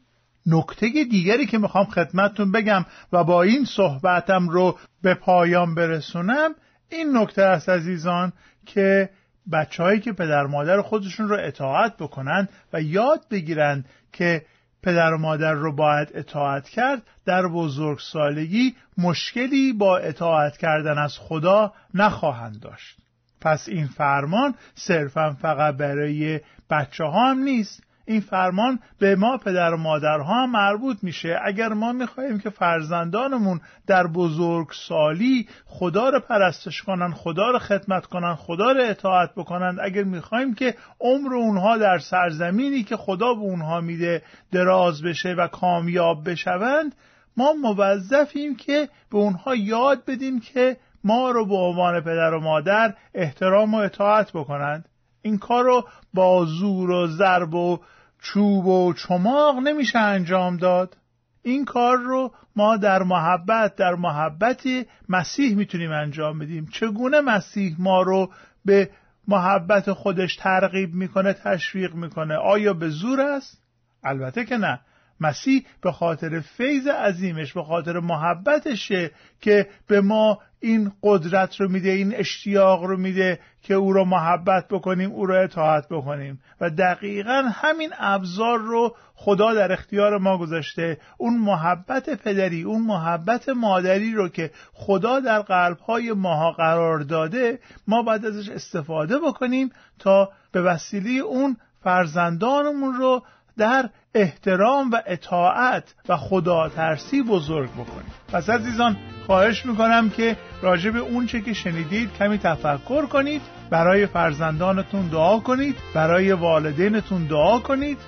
نکته 0.46 0.88
دیگری 1.10 1.46
که 1.46 1.58
می‌خوام 1.58 1.84
خدمتتون 1.84 2.52
بگم 2.52 2.84
و 3.12 3.24
با 3.24 3.42
این 3.42 3.64
صحبتم 3.64 4.48
رو 4.48 4.78
به 5.02 5.14
پایان 5.14 5.74
برسونم 5.74 6.54
این 6.88 7.16
نکته 7.16 7.42
است 7.42 7.68
عزیزان 7.68 8.32
که 8.66 9.10
بچههایی 9.52 10.00
که 10.00 10.12
پدر 10.12 10.46
مادر 10.46 10.82
خودشون 10.82 11.28
رو 11.28 11.36
اطاعت 11.40 11.96
بکنند 11.96 12.48
و 12.72 12.82
یاد 12.82 13.24
بگیرند 13.30 13.88
که 14.12 14.46
پدر 14.82 15.12
و 15.12 15.18
مادر 15.18 15.52
رو 15.52 15.72
باید 15.72 16.08
اطاعت 16.14 16.68
کرد 16.68 17.02
در 17.24 17.48
بزرگسالگی 17.48 18.76
مشکلی 18.98 19.72
با 19.72 19.98
اطاعت 19.98 20.56
کردن 20.56 20.98
از 20.98 21.18
خدا 21.18 21.72
نخواهند 21.94 22.60
داشت. 22.60 23.01
پس 23.42 23.68
این 23.68 23.86
فرمان 23.86 24.54
صرفا 24.74 25.36
فقط 25.42 25.76
برای 25.76 26.40
بچه 26.70 27.04
ها 27.04 27.30
هم 27.30 27.38
نیست. 27.38 27.82
این 28.06 28.20
فرمان 28.20 28.78
به 28.98 29.16
ما 29.16 29.36
پدر 29.36 29.74
و 29.74 29.76
مادرها 29.76 30.46
مربوط 30.46 30.96
میشه. 31.02 31.38
اگر 31.44 31.68
ما 31.68 31.92
می‌خواهیم 31.92 32.38
که 32.38 32.50
فرزندانمون 32.50 33.60
در 33.86 34.06
بزرگ 34.06 34.68
سالی 34.88 35.48
خدا 35.66 36.08
رو 36.08 36.20
پرستش 36.20 36.82
کنن 36.82 37.12
خدا 37.12 37.50
رو 37.50 37.58
خدمت 37.58 38.06
کنن 38.06 38.34
خدا 38.34 38.72
رو 38.72 38.80
اطاعت 38.80 39.30
بکنن 39.36 39.78
اگر 39.82 40.04
می‌خواهیم 40.04 40.54
که 40.54 40.74
عمر 41.00 41.34
اونها 41.34 41.78
در 41.78 41.98
سرزمینی 41.98 42.82
که 42.82 42.96
خدا 42.96 43.34
به 43.34 43.40
اونها 43.40 43.80
میده 43.80 44.22
دراز 44.52 45.02
بشه 45.02 45.28
و 45.28 45.46
کامیاب 45.46 46.30
بشوند 46.30 46.94
ما 47.36 47.52
موظفیم 47.52 48.56
که 48.56 48.88
به 49.10 49.18
اونها 49.18 49.54
یاد 49.54 50.04
بدیم 50.04 50.40
که 50.40 50.76
ما 51.04 51.30
رو 51.30 51.46
به 51.46 51.54
عنوان 51.54 52.00
پدر 52.00 52.34
و 52.34 52.40
مادر 52.40 52.94
احترام 53.14 53.74
و 53.74 53.78
اطاعت 53.78 54.32
بکنند. 54.32 54.88
این 55.22 55.38
کار 55.38 55.64
رو 55.64 55.88
با 56.14 56.44
زور 56.44 56.90
و 56.90 57.06
ضرب 57.06 57.54
و 57.54 57.78
چوب 58.22 58.66
و 58.66 58.92
چماق 58.92 59.58
نمیشه 59.58 59.98
انجام 59.98 60.56
داد. 60.56 60.96
این 61.42 61.64
کار 61.64 61.96
رو 61.96 62.32
ما 62.56 62.76
در 62.76 63.02
محبت 63.02 63.76
در 63.76 63.94
محبت 63.94 64.62
مسیح 65.08 65.56
می‌تونیم 65.56 65.92
انجام 65.92 66.38
بدیم. 66.38 66.68
چگونه 66.72 67.20
مسیح 67.20 67.76
ما 67.78 68.02
رو 68.02 68.30
به 68.64 68.90
محبت 69.28 69.92
خودش 69.92 70.36
ترغیب 70.36 70.94
می‌کنه 70.94 71.32
تشویق 71.32 71.94
می‌کنه؟ 71.94 72.34
آیا 72.34 72.74
به 72.74 72.88
زور 72.88 73.20
است؟ 73.20 73.62
البته 74.04 74.44
که 74.44 74.56
نه. 74.56 74.80
مسیح 75.22 75.64
به 75.82 75.92
خاطر 75.92 76.40
فیض 76.40 76.86
عظیمش 76.88 77.52
به 77.52 77.62
خاطر 77.62 78.00
محبتشه 78.00 79.10
که 79.40 79.68
به 79.86 80.00
ما 80.00 80.38
این 80.60 80.92
قدرت 81.02 81.60
رو 81.60 81.68
میده 81.68 81.88
این 81.88 82.14
اشتیاق 82.14 82.84
رو 82.84 82.96
میده 82.96 83.38
که 83.62 83.74
او 83.74 83.92
رو 83.92 84.04
محبت 84.04 84.68
بکنیم 84.68 85.10
او 85.10 85.26
رو 85.26 85.44
اطاعت 85.44 85.88
بکنیم. 85.88 86.40
و 86.60 86.70
دقیقا 86.70 87.50
همین 87.54 87.90
ابزار 87.98 88.58
رو 88.58 88.96
خدا 89.14 89.54
در 89.54 89.72
اختیار 89.72 90.18
ما 90.18 90.38
گذاشته. 90.38 90.98
اون 91.16 91.38
محبت 91.38 92.10
پدری 92.10 92.62
اون 92.62 92.82
محبت 92.82 93.48
مادری 93.48 94.12
رو 94.12 94.28
که 94.28 94.50
خدا 94.72 95.20
در 95.20 95.42
قلبهای 95.42 96.12
ماها 96.12 96.52
قرار 96.52 96.98
داده 96.98 97.58
ما 97.86 98.02
باید 98.02 98.26
ازش 98.26 98.48
استفاده 98.48 99.18
بکنیم 99.18 99.70
تا 99.98 100.30
به 100.52 100.62
وسیله 100.62 101.10
اون 101.10 101.56
فرزندانمون 101.82 102.94
رو 102.94 103.22
در 103.58 103.90
احترام 104.14 104.90
و 104.90 105.00
اطاعت 105.06 105.94
و 106.08 106.16
خدا 106.16 106.68
ترسی 106.68 107.22
بزرگ 107.22 107.70
بکنید. 107.70 108.12
پس 108.32 108.50
عزیزان 108.50 108.96
خواهش 109.26 109.66
می‌کنم 109.66 110.10
که 110.10 110.36
راجع 110.62 110.90
به 110.90 110.98
اون 110.98 111.26
چه 111.26 111.40
که 111.40 111.52
شنیدید 111.52 112.12
کمی 112.18 112.38
تفکر 112.38 113.06
کنید 113.06 113.42
برای 113.70 114.06
فرزندانتون 114.06 115.06
دعا 115.06 115.38
کنید 115.38 115.76
برای 115.94 116.32
والدینتون 116.32 117.26
دعا 117.26 117.58
کنید 117.58 117.98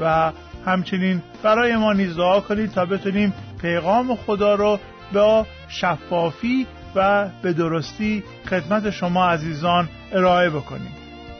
و 0.00 0.32
همچنین 0.66 1.22
برای 1.42 1.76
ما 1.76 1.92
نیز 1.92 2.16
دعا 2.16 2.40
کنید 2.40 2.70
تا 2.70 2.84
بتونیم 2.86 3.34
پیغام 3.60 4.16
خدا 4.16 4.54
رو 4.54 4.78
با 5.12 5.46
شفافی 5.68 6.66
و 6.94 7.28
به 7.42 7.52
درستی 7.52 8.24
خدمت 8.50 8.90
شما 8.90 9.26
عزیزان 9.26 9.88
ارائه 10.12 10.50
بکنیم. 10.50 10.92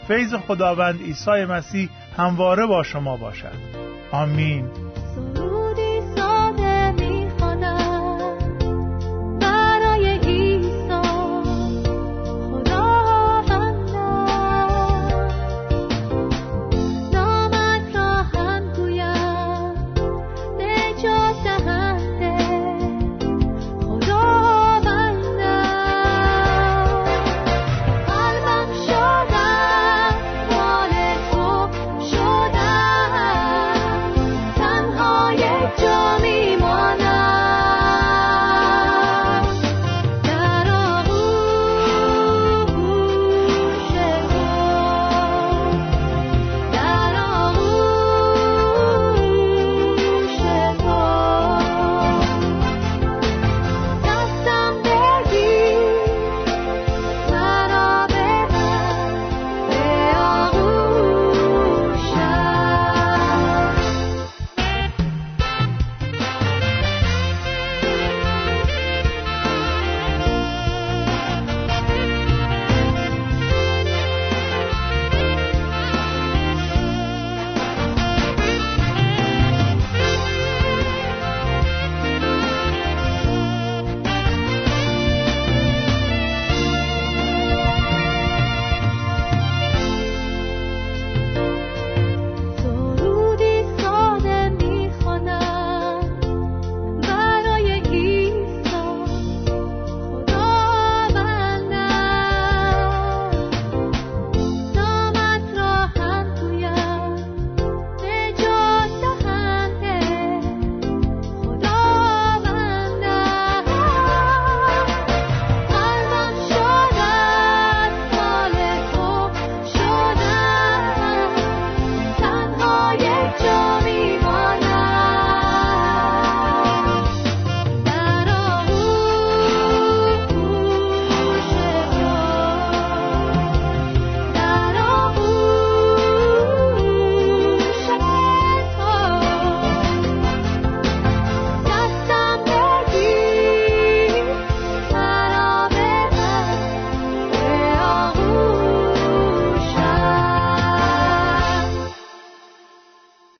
فیض 0.09 0.35
خداوند 0.35 1.03
عیسی 1.03 1.45
مسیح 1.45 1.89
همواره 2.17 2.67
با 2.67 2.83
شما 2.83 3.17
باشد. 3.17 3.59
آمین. 4.13 4.92